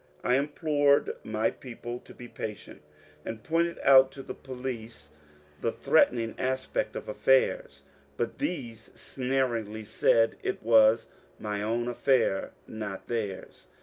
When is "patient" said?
2.27-2.81